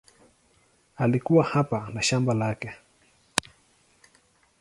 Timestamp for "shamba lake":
2.01-2.73